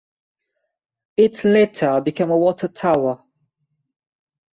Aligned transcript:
It 1.15 1.43
later 1.43 2.01
became 2.01 2.31
a 2.31 2.37
water 2.39 2.67
tower. 2.67 3.23